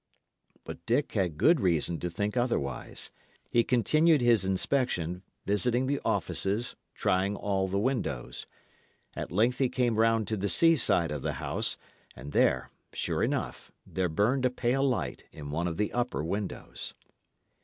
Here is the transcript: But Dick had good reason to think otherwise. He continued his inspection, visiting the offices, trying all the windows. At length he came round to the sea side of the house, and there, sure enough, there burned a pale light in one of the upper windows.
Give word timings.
But 0.63 0.83
Dick 0.87 1.11
had 1.11 1.37
good 1.37 1.59
reason 1.59 1.99
to 1.99 2.09
think 2.09 2.35
otherwise. 2.35 3.11
He 3.51 3.63
continued 3.63 4.19
his 4.19 4.43
inspection, 4.43 5.21
visiting 5.45 5.85
the 5.85 5.99
offices, 6.03 6.75
trying 6.95 7.35
all 7.35 7.67
the 7.67 7.77
windows. 7.77 8.47
At 9.15 9.31
length 9.31 9.59
he 9.59 9.69
came 9.69 9.99
round 9.99 10.27
to 10.29 10.37
the 10.37 10.49
sea 10.49 10.75
side 10.75 11.11
of 11.11 11.21
the 11.21 11.33
house, 11.33 11.77
and 12.15 12.31
there, 12.31 12.71
sure 12.93 13.21
enough, 13.21 13.71
there 13.85 14.09
burned 14.09 14.43
a 14.43 14.49
pale 14.49 14.81
light 14.83 15.25
in 15.31 15.51
one 15.51 15.67
of 15.67 15.77
the 15.77 15.93
upper 15.93 16.23
windows. 16.23 16.95